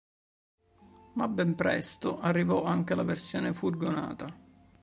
Ma 1.13 1.27
ben 1.27 1.53
presto 1.53 2.19
arrivò 2.19 2.63
anche 2.63 2.95
la 2.95 3.03
versione 3.03 3.53
furgonata. 3.53 4.25